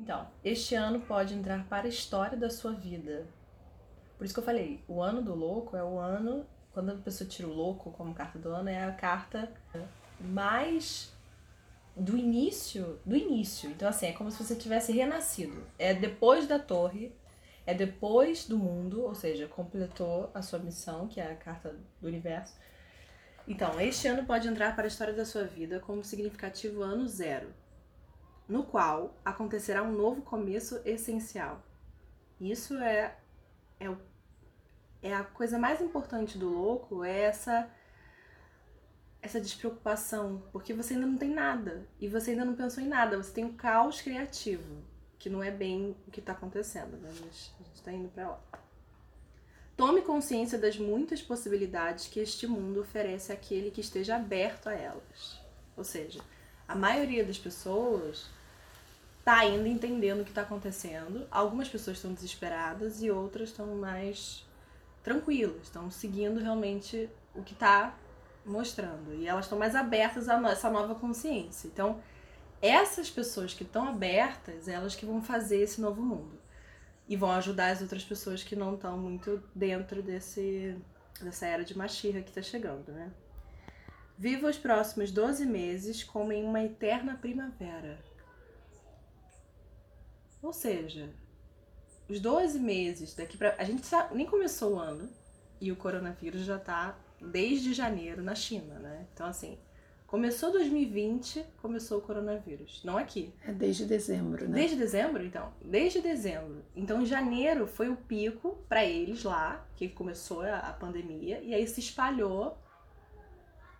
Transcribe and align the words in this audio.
Então, 0.00 0.26
este 0.42 0.74
ano 0.74 1.00
pode 1.00 1.34
entrar 1.34 1.66
para 1.68 1.86
a 1.86 1.90
história 1.90 2.36
da 2.36 2.48
sua 2.48 2.72
vida. 2.72 3.26
Por 4.16 4.24
isso 4.24 4.32
que 4.32 4.40
eu 4.40 4.44
falei, 4.44 4.82
o 4.88 5.02
ano 5.02 5.20
do 5.20 5.34
louco 5.34 5.76
é 5.76 5.84
o 5.84 5.98
ano. 5.98 6.46
Quando 6.72 6.92
a 6.92 6.94
pessoa 6.94 7.28
tira 7.28 7.46
o 7.46 7.52
louco 7.52 7.90
como 7.90 8.14
carta 8.14 8.38
do 8.38 8.48
ano, 8.48 8.70
é 8.70 8.82
a 8.82 8.92
carta 8.92 9.52
mais 10.18 11.12
do 11.94 12.16
início, 12.16 12.98
do 13.04 13.14
início. 13.14 13.68
Então, 13.70 13.86
assim, 13.86 14.06
é 14.06 14.12
como 14.12 14.30
se 14.30 14.42
você 14.42 14.56
tivesse 14.56 14.90
renascido. 14.90 15.66
É 15.78 15.92
depois 15.92 16.46
da 16.46 16.58
torre, 16.58 17.14
é 17.66 17.74
depois 17.74 18.46
do 18.46 18.56
mundo, 18.56 19.02
ou 19.02 19.14
seja, 19.14 19.46
completou 19.48 20.30
a 20.32 20.40
sua 20.40 20.58
missão, 20.60 21.08
que 21.08 21.20
é 21.20 21.30
a 21.30 21.36
carta 21.36 21.76
do 22.00 22.08
universo. 22.08 22.54
Então, 23.46 23.78
este 23.78 24.08
ano 24.08 24.24
pode 24.24 24.48
entrar 24.48 24.74
para 24.74 24.84
a 24.84 24.88
história 24.88 25.12
da 25.12 25.26
sua 25.26 25.44
vida 25.44 25.78
como 25.78 26.02
significativo 26.02 26.82
ano 26.82 27.06
zero, 27.06 27.52
no 28.50 28.64
qual 28.64 29.14
acontecerá 29.24 29.80
um 29.82 29.92
novo 29.92 30.22
começo 30.22 30.80
essencial. 30.84 31.62
Isso 32.40 32.76
é, 32.78 33.16
é, 33.78 33.96
é 35.00 35.14
a 35.14 35.22
coisa 35.22 35.56
mais 35.56 35.80
importante 35.80 36.36
do 36.36 36.48
louco, 36.48 37.04
é 37.04 37.20
essa 37.20 37.70
essa 39.22 39.38
despreocupação, 39.38 40.42
porque 40.50 40.72
você 40.72 40.94
ainda 40.94 41.06
não 41.06 41.18
tem 41.18 41.28
nada 41.28 41.86
e 42.00 42.08
você 42.08 42.30
ainda 42.30 42.44
não 42.44 42.54
pensou 42.54 42.82
em 42.82 42.88
nada, 42.88 43.18
você 43.18 43.30
tem 43.30 43.44
um 43.44 43.52
caos 43.52 44.00
criativo, 44.00 44.82
que 45.18 45.28
não 45.28 45.42
é 45.42 45.50
bem 45.50 45.94
o 46.08 46.10
que 46.10 46.20
está 46.20 46.32
acontecendo, 46.32 46.96
né? 46.96 47.10
A 47.10 47.12
gente 47.12 47.52
está 47.74 47.92
indo 47.92 48.08
para 48.08 48.30
lá. 48.30 48.40
Tome 49.76 50.00
consciência 50.00 50.58
das 50.58 50.78
muitas 50.78 51.20
possibilidades 51.20 52.08
que 52.08 52.18
este 52.18 52.46
mundo 52.46 52.80
oferece 52.80 53.30
àquele 53.30 53.70
que 53.70 53.82
esteja 53.82 54.16
aberto 54.16 54.68
a 54.68 54.72
elas. 54.72 55.38
Ou 55.76 55.84
seja, 55.84 56.22
a 56.66 56.74
maioria 56.74 57.22
das 57.22 57.38
pessoas 57.38 58.30
está 59.20 59.38
ainda 59.38 59.68
entendendo 59.68 60.20
o 60.20 60.24
que 60.24 60.30
está 60.30 60.42
acontecendo. 60.42 61.26
Algumas 61.30 61.68
pessoas 61.68 61.98
estão 61.98 62.12
desesperadas 62.12 63.02
e 63.02 63.10
outras 63.10 63.50
estão 63.50 63.66
mais 63.76 64.44
tranquilas, 65.02 65.62
estão 65.62 65.90
seguindo 65.90 66.40
realmente 66.40 67.08
o 67.34 67.42
que 67.42 67.52
está 67.52 67.94
mostrando. 68.44 69.14
E 69.14 69.28
elas 69.28 69.44
estão 69.44 69.58
mais 69.58 69.74
abertas 69.74 70.28
a 70.28 70.36
essa 70.50 70.70
nova 70.70 70.94
consciência. 70.94 71.68
Então, 71.68 72.00
essas 72.60 73.10
pessoas 73.10 73.54
que 73.54 73.62
estão 73.62 73.88
abertas, 73.88 74.68
elas 74.68 74.94
que 74.96 75.06
vão 75.06 75.22
fazer 75.22 75.62
esse 75.62 75.80
novo 75.80 76.02
mundo. 76.02 76.38
E 77.08 77.16
vão 77.16 77.30
ajudar 77.32 77.70
as 77.70 77.82
outras 77.82 78.04
pessoas 78.04 78.42
que 78.42 78.56
não 78.56 78.74
estão 78.74 78.96
muito 78.96 79.42
dentro 79.54 80.02
desse, 80.02 80.76
dessa 81.20 81.46
era 81.46 81.64
de 81.64 81.76
Mashira 81.76 82.22
que 82.22 82.28
está 82.28 82.42
chegando, 82.42 82.92
né? 82.92 83.10
Viva 84.16 84.48
os 84.48 84.58
próximos 84.58 85.10
12 85.10 85.44
meses 85.46 86.04
como 86.04 86.32
em 86.32 86.44
uma 86.44 86.62
eterna 86.62 87.16
primavera. 87.16 87.98
Ou 90.42 90.52
seja, 90.52 91.10
os 92.08 92.20
12 92.20 92.58
meses 92.58 93.14
daqui 93.14 93.36
para 93.36 93.54
A 93.58 93.64
gente 93.64 93.86
nem 94.12 94.26
começou 94.26 94.74
o 94.74 94.78
ano 94.78 95.08
e 95.60 95.70
o 95.70 95.76
coronavírus 95.76 96.40
já 96.42 96.56
está 96.56 96.98
desde 97.20 97.74
janeiro 97.74 98.22
na 98.22 98.34
China, 98.34 98.78
né? 98.78 99.06
Então, 99.12 99.26
assim, 99.26 99.58
começou 100.06 100.50
2020, 100.50 101.44
começou 101.60 101.98
o 101.98 102.00
coronavírus. 102.00 102.82
Não 102.82 102.96
aqui. 102.96 103.32
É 103.44 103.52
desde 103.52 103.84
dezembro, 103.84 104.48
né? 104.48 104.54
Desde 104.54 104.76
dezembro, 104.76 105.24
então? 105.24 105.52
Desde 105.62 106.00
dezembro. 106.00 106.64
Então, 106.74 107.04
janeiro 107.04 107.66
foi 107.66 107.90
o 107.90 107.96
pico 107.96 108.58
para 108.68 108.84
eles 108.84 109.22
lá, 109.22 109.64
que 109.76 109.88
começou 109.88 110.42
a, 110.42 110.72
pandemia, 110.72 111.40
e 111.42 111.54
aí 111.54 111.66
se 111.68 111.80
espalhou. 111.80 112.58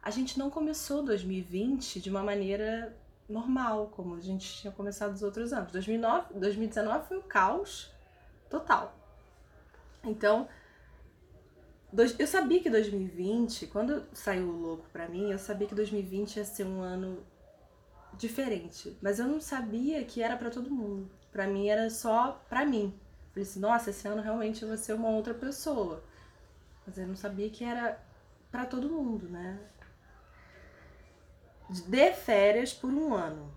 A 0.03 0.11
gente 0.11 0.39
não 0.39 0.51
começou 0.51 1.03
2020 1.03 2.01
de 2.01 2.11
uma 2.11 2.23
maneira 2.23 2.97
normal, 3.31 3.89
como 3.89 4.17
a 4.17 4.21
gente 4.21 4.53
tinha 4.53 4.73
começado 4.73 5.13
os 5.13 5.23
outros 5.23 5.53
anos. 5.53 5.73
2009, 5.73 6.35
2019 6.35 7.09
foi 7.09 7.19
o 7.19 7.23
caos 7.23 7.93
total. 8.49 8.95
Então, 10.05 10.49
eu 12.19 12.27
sabia 12.27 12.61
que 12.61 12.71
2020, 12.71 13.67
quando 13.67 14.07
saiu 14.13 14.49
o 14.49 14.61
louco 14.61 14.87
pra 14.93 15.09
mim, 15.09 15.31
eu 15.31 15.39
sabia 15.39 15.67
que 15.67 15.75
2020 15.75 16.37
ia 16.37 16.45
ser 16.45 16.65
um 16.65 16.81
ano 16.81 17.25
diferente. 18.17 18.97
Mas 19.03 19.19
eu 19.19 19.27
não 19.27 19.41
sabia 19.41 20.05
que 20.05 20.23
era 20.23 20.37
para 20.37 20.51
todo 20.51 20.71
mundo. 20.71 21.11
Pra 21.33 21.47
mim 21.47 21.69
era 21.69 21.91
só 21.91 22.45
pra 22.49 22.65
mim. 22.65 22.95
Falei 23.31 23.43
assim, 23.43 23.61
nossa, 23.61 23.91
esse 23.91 24.07
ano 24.09 24.23
realmente 24.23 24.63
eu 24.63 24.69
vou 24.69 24.77
ser 24.77 24.93
uma 24.93 25.09
outra 25.11 25.35
pessoa. 25.35 26.03
Mas 26.87 26.99
eu 26.99 27.07
não 27.07 27.17
sabia 27.17 27.49
que 27.51 27.65
era 27.65 28.01
para 28.51 28.67
todo 28.67 28.89
mundo, 28.91 29.29
né? 29.29 29.61
Dê 31.87 32.13
férias 32.13 32.73
por 32.73 32.91
um 32.91 33.15
ano. 33.15 33.53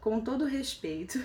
Com 0.00 0.20
todo 0.20 0.46
respeito, 0.46 1.18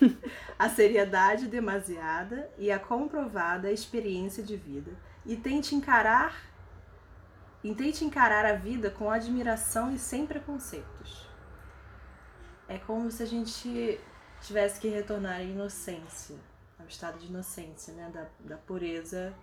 a 0.56 0.68
seriedade 0.68 1.48
demasiada 1.48 2.48
e 2.56 2.70
a 2.70 2.78
comprovada 2.78 3.72
experiência 3.72 4.42
de 4.42 4.56
vida 4.56 4.92
e 5.26 5.36
tente 5.36 5.74
encarar 5.74 6.52
e 7.62 7.74
tente 7.74 8.04
encarar 8.04 8.44
a 8.44 8.52
vida 8.52 8.90
com 8.90 9.10
admiração 9.10 9.92
e 9.92 9.98
sem 9.98 10.26
preconceitos. 10.26 11.26
É 12.68 12.78
como 12.78 13.10
se 13.10 13.22
a 13.22 13.26
gente 13.26 13.98
tivesse 14.42 14.78
que 14.78 14.88
retornar 14.88 15.36
à 15.36 15.42
inocência, 15.42 16.36
ao 16.78 16.86
estado 16.86 17.18
de 17.18 17.26
inocência, 17.26 17.94
né, 17.94 18.10
da, 18.12 18.26
da 18.40 18.56
pureza, 18.58 19.34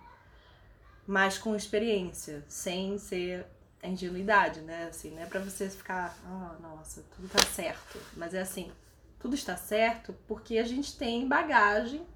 mas 1.04 1.36
com 1.36 1.56
experiência, 1.56 2.44
sem 2.48 2.96
ser 2.96 3.44
a 3.82 3.88
ingenuidade, 3.88 4.60
né, 4.60 4.86
assim, 4.88 5.10
não 5.10 5.22
é 5.22 5.26
para 5.26 5.40
você 5.40 5.68
ficar, 5.68 6.16
oh, 6.24 6.62
nossa, 6.62 7.02
tudo 7.16 7.28
tá 7.28 7.44
certo, 7.44 7.98
mas 8.16 8.32
é 8.32 8.40
assim, 8.40 8.70
tudo 9.18 9.34
está 9.34 9.56
certo 9.56 10.14
porque 10.28 10.58
a 10.58 10.64
gente 10.64 10.96
tem 10.96 11.26
bagagem 11.26 12.06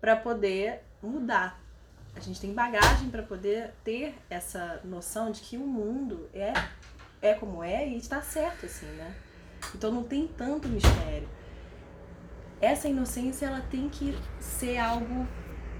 para 0.00 0.16
poder 0.16 0.82
mudar, 1.02 1.60
a 2.16 2.20
gente 2.20 2.40
tem 2.40 2.54
bagagem 2.54 3.10
para 3.10 3.22
poder 3.22 3.74
ter 3.84 4.14
essa 4.28 4.80
noção 4.84 5.30
de 5.30 5.40
que 5.40 5.56
o 5.56 5.66
mundo 5.66 6.28
é, 6.32 6.52
é 7.20 7.34
como 7.34 7.62
é 7.62 7.86
e 7.86 7.96
está 7.96 8.20
certo, 8.22 8.66
assim, 8.66 8.86
né? 8.86 9.14
Então 9.74 9.90
não 9.90 10.02
tem 10.02 10.26
tanto 10.26 10.68
mistério. 10.68 11.28
Essa 12.60 12.88
inocência, 12.88 13.46
ela 13.46 13.60
tem 13.60 13.88
que 13.88 14.16
ser 14.38 14.78
algo 14.78 15.26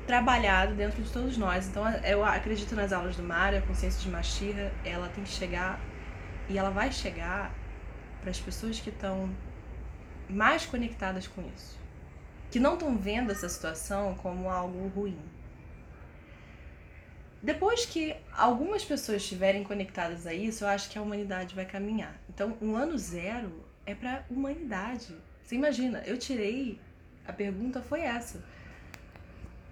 trabalhado 0.06 0.74
dentro 0.74 1.02
de 1.02 1.10
todos 1.10 1.36
nós. 1.36 1.68
Então 1.68 1.88
eu 2.04 2.24
acredito 2.24 2.74
nas 2.74 2.92
aulas 2.92 3.16
do 3.16 3.22
Mário, 3.22 3.58
a 3.58 3.62
consciência 3.62 4.00
de 4.00 4.08
Mashira, 4.08 4.72
ela 4.84 5.08
tem 5.08 5.24
que 5.24 5.30
chegar 5.30 5.80
e 6.48 6.58
ela 6.58 6.70
vai 6.70 6.90
chegar 6.90 7.54
para 8.20 8.30
as 8.30 8.40
pessoas 8.40 8.80
que 8.80 8.90
estão 8.90 9.30
mais 10.28 10.66
conectadas 10.66 11.26
com 11.26 11.42
isso. 11.56 11.78
Que 12.50 12.60
não 12.60 12.74
estão 12.74 12.96
vendo 12.96 13.32
essa 13.32 13.48
situação 13.48 14.14
como 14.14 14.50
algo 14.50 14.88
ruim 14.88 15.18
depois 17.42 17.84
que 17.84 18.14
algumas 18.32 18.84
pessoas 18.84 19.20
estiverem 19.20 19.64
conectadas 19.64 20.28
a 20.28 20.32
isso, 20.32 20.62
eu 20.62 20.68
acho 20.68 20.88
que 20.88 20.96
a 20.96 21.02
humanidade 21.02 21.56
vai 21.56 21.64
caminhar. 21.66 22.14
Então, 22.28 22.56
um 22.62 22.76
ano 22.76 22.96
zero 22.96 23.64
é 23.84 23.96
para 23.96 24.24
humanidade. 24.30 25.16
Você 25.42 25.56
imagina, 25.56 26.04
eu 26.06 26.16
tirei, 26.16 26.78
a 27.26 27.32
pergunta 27.32 27.82
foi 27.82 28.02
essa. 28.02 28.44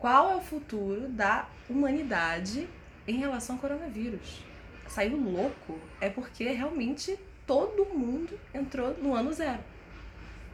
Qual 0.00 0.30
é 0.30 0.36
o 0.36 0.40
futuro 0.40 1.08
da 1.10 1.46
humanidade 1.68 2.66
em 3.06 3.18
relação 3.18 3.56
ao 3.56 3.60
coronavírus? 3.60 4.42
Saiu 4.88 5.14
louco 5.14 5.78
é 6.00 6.08
porque 6.08 6.44
realmente 6.52 7.18
todo 7.46 7.84
mundo 7.84 8.40
entrou 8.54 8.96
no 8.96 9.14
ano 9.14 9.30
zero, 9.30 9.60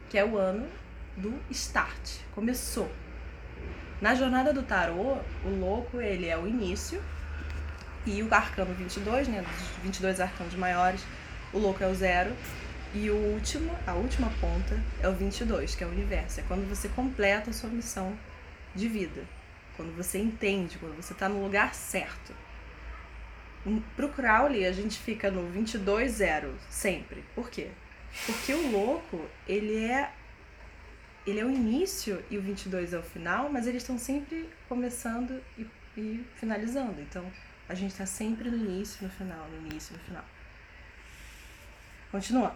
que 0.09 0.17
é 0.17 0.25
o 0.25 0.37
ano 0.37 0.67
do 1.15 1.33
start, 1.49 2.17
começou. 2.35 2.91
Na 4.01 4.15
jornada 4.15 4.51
do 4.51 4.63
tarô, 4.63 5.17
o 5.45 5.49
louco 5.57 6.01
ele 6.01 6.27
é 6.27 6.37
o 6.37 6.45
início 6.45 7.01
e 8.05 8.21
o 8.21 8.33
arcano 8.33 8.73
22, 8.73 9.29
né, 9.29 9.43
dos 9.43 9.67
22 9.81 10.19
arcanos 10.19 10.55
maiores, 10.55 11.01
o 11.53 11.57
louco 11.57 11.81
é 11.81 11.87
o 11.87 11.95
zero 11.95 12.35
e 12.93 13.09
o 13.09 13.15
último, 13.15 13.71
a 13.87 13.93
última 13.93 14.29
ponta 14.41 14.77
é 15.01 15.07
o 15.07 15.13
22, 15.13 15.73
que 15.73 15.85
é 15.85 15.87
o 15.87 15.89
universo. 15.89 16.41
É 16.41 16.43
quando 16.49 16.67
você 16.67 16.89
completa 16.89 17.49
a 17.49 17.53
sua 17.53 17.69
missão 17.69 18.13
de 18.77 18.87
vida, 18.87 19.25
quando 19.75 19.95
você 19.95 20.17
entende, 20.19 20.77
quando 20.77 20.95
você 20.95 21.13
está 21.13 21.27
no 21.27 21.43
lugar 21.43 21.73
certo. 21.73 22.33
Pro 23.95 24.09
Crowley, 24.09 24.65
a 24.65 24.71
gente 24.71 24.97
fica 24.97 25.29
no 25.29 25.49
22 25.49 26.11
zero 26.11 26.55
sempre. 26.69 27.25
Por 27.35 27.49
quê? 27.49 27.69
Porque 28.25 28.53
o 28.53 28.71
louco, 28.71 29.25
ele 29.47 29.83
é 29.83 30.13
ele 31.25 31.41
é 31.41 31.45
o 31.45 31.51
início 31.51 32.23
e 32.31 32.37
o 32.37 32.41
22 32.41 32.93
é 32.93 32.97
o 32.97 33.03
final, 33.03 33.49
mas 33.49 33.67
eles 33.67 33.83
estão 33.83 33.97
sempre 33.97 34.49
começando 34.69 35.43
e, 35.57 35.67
e 35.97 36.25
finalizando. 36.35 37.01
Então, 37.01 37.29
a 37.67 37.75
gente 37.75 37.91
está 37.91 38.05
sempre 38.05 38.49
no 38.49 38.55
início 38.55 39.03
no 39.03 39.11
final, 39.11 39.45
no 39.49 39.67
início 39.67 39.93
no 39.93 39.99
final. 40.03 40.23
Continuando. 42.09 42.55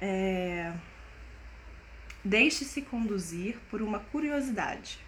É... 0.00 0.72
Deixe-se 2.24 2.80
conduzir 2.80 3.58
por 3.70 3.82
uma 3.82 4.00
curiosidade. 4.00 4.98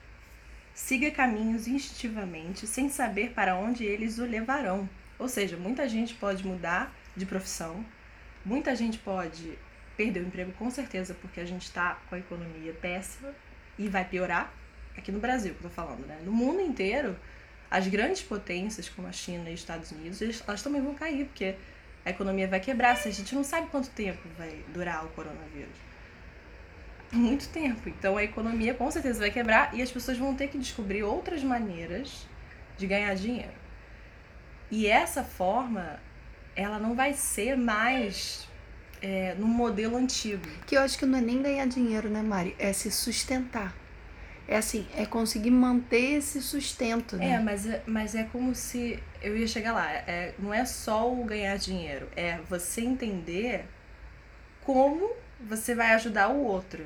Siga 0.74 1.08
caminhos 1.12 1.68
instintivamente, 1.68 2.66
sem 2.66 2.88
saber 2.88 3.30
para 3.30 3.54
onde 3.56 3.84
eles 3.84 4.18
o 4.18 4.24
levarão. 4.24 4.88
Ou 5.18 5.28
seja, 5.28 5.56
muita 5.56 5.88
gente 5.88 6.14
pode 6.14 6.44
mudar 6.44 6.92
de 7.16 7.24
profissão, 7.24 7.84
muita 8.44 8.74
gente 8.74 8.98
pode 8.98 9.56
perder 9.96 10.20
o 10.20 10.26
emprego 10.26 10.50
com 10.52 10.68
certeza, 10.70 11.14
porque 11.14 11.38
a 11.38 11.44
gente 11.44 11.62
está 11.62 11.96
com 12.08 12.16
a 12.16 12.18
economia 12.18 12.72
péssima 12.72 13.32
e 13.78 13.88
vai 13.88 14.04
piorar. 14.04 14.52
Aqui 14.96 15.12
no 15.12 15.20
Brasil, 15.20 15.54
que 15.54 15.64
eu 15.64 15.70
tô 15.70 15.74
falando, 15.74 16.04
né? 16.06 16.20
No 16.24 16.32
mundo 16.32 16.60
inteiro, 16.60 17.16
as 17.70 17.86
grandes 17.86 18.22
potências, 18.22 18.88
como 18.88 19.06
a 19.06 19.12
China 19.12 19.50
e 19.50 19.54
os 19.54 19.60
Estados 19.60 19.92
Unidos, 19.92 20.20
elas 20.46 20.60
também 20.60 20.82
vão 20.82 20.94
cair, 20.94 21.26
porque 21.26 21.54
a 22.04 22.10
economia 22.10 22.48
vai 22.48 22.58
quebrar. 22.58 22.96
A 22.96 23.10
gente 23.10 23.32
não 23.32 23.44
sabe 23.44 23.68
quanto 23.68 23.90
tempo 23.90 24.28
vai 24.36 24.64
durar 24.72 25.04
o 25.04 25.08
coronavírus. 25.10 25.93
Muito 27.14 27.48
tempo. 27.48 27.88
Então 27.88 28.16
a 28.16 28.24
economia 28.24 28.74
com 28.74 28.90
certeza 28.90 29.20
vai 29.20 29.30
quebrar 29.30 29.74
e 29.74 29.80
as 29.80 29.90
pessoas 29.90 30.18
vão 30.18 30.34
ter 30.34 30.48
que 30.48 30.58
descobrir 30.58 31.02
outras 31.02 31.42
maneiras 31.42 32.26
de 32.76 32.86
ganhar 32.86 33.14
dinheiro. 33.14 33.64
E 34.70 34.86
essa 34.86 35.22
forma, 35.22 36.00
ela 36.56 36.78
não 36.78 36.94
vai 36.94 37.12
ser 37.12 37.56
mais 37.56 38.48
é, 39.00 39.34
no 39.38 39.46
modelo 39.46 39.96
antigo. 39.96 40.48
Que 40.66 40.76
eu 40.76 40.80
acho 40.80 40.98
que 40.98 41.06
não 41.06 41.18
é 41.18 41.22
nem 41.22 41.42
ganhar 41.42 41.66
dinheiro, 41.66 42.08
né, 42.08 42.22
Mari? 42.22 42.56
É 42.58 42.72
se 42.72 42.90
sustentar. 42.90 43.74
É 44.46 44.56
assim, 44.56 44.86
é 44.94 45.06
conseguir 45.06 45.50
manter 45.50 46.18
esse 46.18 46.42
sustento, 46.42 47.16
né? 47.16 47.32
É, 47.32 47.38
mas, 47.38 47.66
é, 47.66 47.82
mas 47.86 48.14
é 48.14 48.24
como 48.24 48.54
se. 48.54 49.02
Eu 49.22 49.36
ia 49.36 49.46
chegar 49.46 49.72
lá. 49.72 49.90
É, 49.90 50.34
não 50.38 50.52
é 50.52 50.64
só 50.66 51.10
o 51.10 51.24
ganhar 51.24 51.56
dinheiro, 51.56 52.08
é 52.14 52.38
você 52.48 52.82
entender 52.82 53.66
como 54.62 55.12
você 55.40 55.74
vai 55.74 55.92
ajudar 55.94 56.28
o 56.28 56.42
outro. 56.42 56.84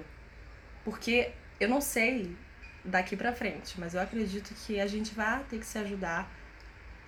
Porque 0.85 1.33
eu 1.61 1.69
não 1.69 1.81
sei 1.81 2.37
daqui 2.85 3.17
pra 3.17 3.33
frente, 3.33 3.79
mas 3.79 3.95
eu 3.95 4.01
acredito 4.01 4.55
que 4.55 4.81
a 4.81 4.87
gente 4.87 5.15
vai 5.15 5.43
ter 5.45 5.59
que 5.59 5.67
se 5.67 5.79
ajudar 5.79 6.31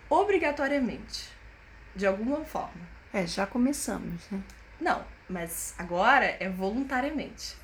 obrigatoriamente, 0.08 1.28
de 1.94 2.06
alguma 2.06 2.44
forma. 2.44 2.88
É, 3.12 3.26
já 3.26 3.46
começamos, 3.46 4.28
né? 4.31 4.43
Não, 4.81 5.05
mas 5.28 5.75
agora 5.78 6.37
é 6.40 6.49
voluntariamente. 6.49 7.56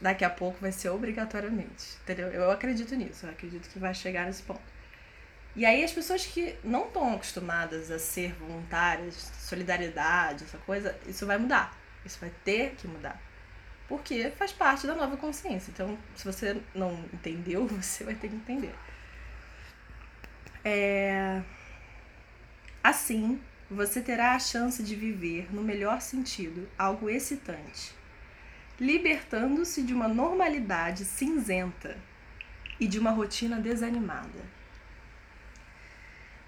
Daqui 0.00 0.24
a 0.24 0.30
pouco 0.30 0.58
vai 0.60 0.72
ser 0.72 0.88
obrigatoriamente, 0.90 1.98
entendeu? 2.02 2.28
Eu 2.28 2.50
acredito 2.50 2.94
nisso, 2.94 3.26
eu 3.26 3.30
acredito 3.30 3.68
que 3.68 3.78
vai 3.78 3.94
chegar 3.94 4.26
nesse 4.26 4.42
ponto. 4.42 4.62
E 5.54 5.66
aí 5.66 5.84
as 5.84 5.92
pessoas 5.92 6.24
que 6.24 6.56
não 6.64 6.86
estão 6.86 7.14
acostumadas 7.14 7.90
a 7.90 7.98
ser 7.98 8.32
voluntárias, 8.34 9.14
solidariedade, 9.38 10.44
essa 10.44 10.56
coisa, 10.58 10.96
isso 11.06 11.26
vai 11.26 11.36
mudar. 11.36 11.76
Isso 12.04 12.18
vai 12.18 12.32
ter 12.42 12.74
que 12.76 12.88
mudar. 12.88 13.20
Porque 13.92 14.30
faz 14.38 14.50
parte 14.50 14.86
da 14.86 14.94
nova 14.94 15.18
consciência. 15.18 15.70
Então, 15.70 15.98
se 16.16 16.24
você 16.24 16.58
não 16.74 17.04
entendeu, 17.12 17.66
você 17.76 18.02
vai 18.02 18.14
ter 18.14 18.30
que 18.30 18.36
entender. 18.36 18.74
É... 20.64 21.42
Assim, 22.82 23.38
você 23.70 24.00
terá 24.00 24.34
a 24.34 24.38
chance 24.38 24.82
de 24.82 24.96
viver, 24.96 25.54
no 25.54 25.60
melhor 25.60 26.00
sentido, 26.00 26.66
algo 26.78 27.10
excitante, 27.10 27.94
libertando-se 28.80 29.82
de 29.82 29.92
uma 29.92 30.08
normalidade 30.08 31.04
cinzenta 31.04 31.94
e 32.80 32.88
de 32.88 32.98
uma 32.98 33.10
rotina 33.10 33.60
desanimada. 33.60 34.40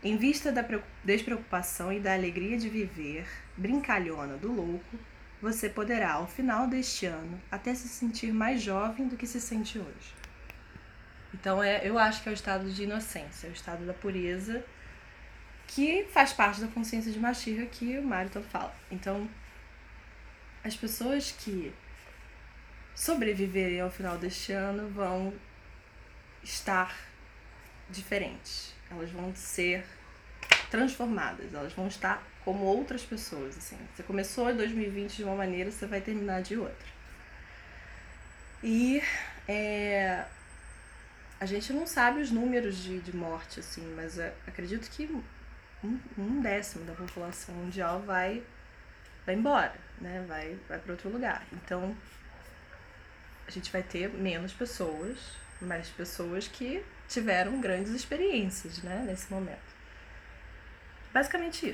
Em 0.03 0.17
vista 0.17 0.51
da 0.51 0.67
despreocupação 1.05 1.93
e 1.93 2.01
da 2.01 2.15
alegria 2.15 2.57
de 2.57 2.71
viver, 2.71 3.27
brincalhona 3.55 4.39
do 4.39 4.51
louco, 4.51 4.99
você 5.45 5.69
poderá, 5.69 6.15
ao 6.15 6.27
final 6.27 6.67
deste 6.67 7.05
ano, 7.05 7.39
até 7.51 7.75
se 7.75 7.87
sentir 7.87 8.33
mais 8.33 8.63
jovem 8.63 9.07
do 9.07 9.15
que 9.15 9.27
se 9.27 9.39
sente 9.39 9.79
hoje. 9.79 10.15
Então, 11.35 11.63
é, 11.63 11.87
eu 11.87 11.99
acho 11.99 12.23
que 12.23 12.31
é 12.31 12.33
o 12.33 12.35
estado 12.35 12.73
de 12.73 12.85
inocência, 12.85 13.47
é 13.47 13.51
o 13.51 13.53
estado 13.53 13.85
da 13.85 13.93
pureza 13.93 14.65
que 15.67 16.07
faz 16.11 16.33
parte 16.33 16.63
da 16.63 16.69
consciência 16.69 17.13
de 17.13 17.19
Mashira 17.19 17.67
que 17.67 17.99
o 17.99 18.03
Mariton 18.03 18.43
fala. 18.43 18.75
Então, 18.91 19.29
as 20.65 20.75
pessoas 20.75 21.33
que 21.33 21.75
sobreviverem 22.95 23.83
ao 23.83 23.91
final 23.91 24.17
deste 24.17 24.51
ano 24.53 24.89
vão 24.89 25.35
estar 26.43 26.97
diferentes. 27.91 28.75
Elas 28.91 29.11
vão 29.11 29.35
ser 29.37 29.85
transformadas, 30.71 31.53
elas 31.53 31.75
vão 31.75 31.87
estar 31.87 32.23
como 32.45 32.65
outras 32.65 33.03
pessoas, 33.03 33.57
assim. 33.57 33.79
Você 33.95 34.03
começou 34.03 34.51
em 34.51 34.57
2020 34.57 35.17
de 35.17 35.25
uma 35.25 35.35
maneira, 35.35 35.71
você 35.71 35.87
vai 35.87 36.01
terminar 36.01 36.43
de 36.43 36.57
outra. 36.57 36.95
E 38.63 39.03
é, 39.49 40.25
a 41.41 41.47
gente 41.47 41.73
não 41.73 41.87
sabe 41.87 42.21
os 42.21 42.31
números 42.31 42.77
de, 42.77 43.01
de 43.01 43.17
morte, 43.17 43.61
assim, 43.61 43.83
mas 43.95 44.19
acredito 44.47 44.89
que 44.91 45.07
um, 45.83 45.99
um 46.19 46.41
décimo 46.41 46.85
da 46.85 46.95
população 46.95 47.55
mundial 47.55 48.01
vai, 48.01 48.43
vai 49.27 49.35
embora, 49.35 49.75
né? 50.01 50.25
Vai, 50.27 50.59
vai 50.69 50.79
para 50.79 50.93
outro 50.93 51.11
lugar. 51.11 51.47
Então, 51.53 51.97
a 53.47 53.51
gente 53.51 53.71
vai 53.71 53.83
ter 53.83 54.09
menos 54.09 54.53
pessoas, 54.53 55.19
mais 55.61 55.89
pessoas 55.89 56.49
que 56.49 56.85
tiveram 57.09 57.61
grandes 57.61 57.93
experiências, 57.93 58.83
né? 58.83 59.05
Nesse 59.07 59.33
momento. 59.33 59.75
Basicamente 61.13 61.71
isso. 61.71 61.73